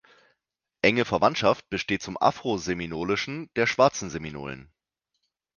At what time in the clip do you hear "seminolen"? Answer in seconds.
4.09-4.73